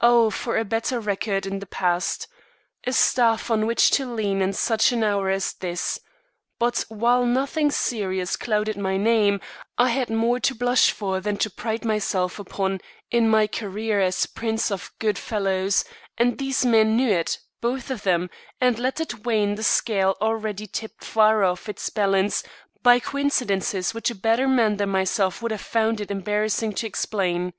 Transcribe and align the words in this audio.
Oh, 0.00 0.30
for 0.30 0.56
a 0.56 0.64
better 0.64 0.98
record 0.98 1.44
in 1.44 1.58
the 1.58 1.66
past! 1.66 2.26
a 2.86 2.92
staff 2.94 3.50
on 3.50 3.66
which 3.66 3.90
to 3.90 4.10
lean 4.10 4.40
in 4.40 4.54
such 4.54 4.92
an 4.92 5.04
hour 5.04 5.28
as 5.28 5.52
this! 5.52 5.98
But 6.58 6.86
while 6.88 7.26
nothing 7.26 7.70
serious 7.70 8.34
clouded 8.36 8.78
my 8.78 8.96
name, 8.96 9.42
I 9.76 9.90
had 9.90 10.08
more 10.08 10.40
to 10.40 10.54
blush 10.54 10.90
for 10.90 11.20
than 11.20 11.36
to 11.36 11.50
pride 11.50 11.84
myself 11.84 12.38
upon 12.38 12.80
in 13.10 13.28
my 13.28 13.46
career 13.46 14.00
as 14.00 14.24
prince 14.24 14.70
of 14.70 14.90
good 14.98 15.18
fellows, 15.18 15.84
and 16.16 16.38
these 16.38 16.64
men 16.64 16.96
knew 16.96 17.10
it, 17.10 17.38
both 17.60 17.90
of 17.90 18.04
them, 18.04 18.30
and 18.62 18.78
let 18.78 19.02
it 19.02 19.26
weigh 19.26 19.42
in 19.42 19.56
the 19.56 19.62
scale 19.62 20.16
already 20.22 20.66
tipped 20.66 21.04
far 21.04 21.44
off 21.44 21.68
its 21.68 21.90
balance 21.90 22.42
by 22.82 23.00
coincidences 23.00 23.92
which 23.92 24.10
a 24.10 24.14
better 24.14 24.48
man 24.48 24.78
than 24.78 24.88
myself 24.88 25.42
would 25.42 25.50
have 25.52 25.60
found 25.60 26.00
it 26.00 26.10
embarrassing 26.10 26.72
to 26.72 26.86
explain. 26.86 27.52